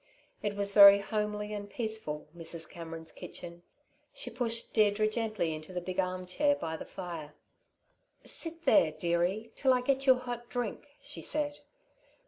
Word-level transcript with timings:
It 0.41 0.55
was 0.55 0.71
very 0.71 0.97
homely 0.97 1.53
and 1.53 1.69
peaceful, 1.69 2.27
Mrs. 2.35 2.67
Cameron's 2.67 3.11
kitchen. 3.11 3.61
She 4.11 4.31
pushed 4.31 4.73
Deirdre 4.73 5.07
gently 5.07 5.53
into 5.53 5.73
the 5.73 5.79
big 5.79 5.99
arm 5.99 6.25
chair 6.25 6.55
by 6.55 6.75
the 6.75 6.85
fire. 6.87 7.35
"Sit 8.23 8.65
there, 8.65 8.91
dearie, 8.91 9.51
till 9.55 9.75
I 9.75 9.81
get 9.81 10.07
you 10.07 10.13
a 10.13 10.17
hot 10.19 10.49
drink," 10.49 10.87
she 11.01 11.21
said. 11.21 11.59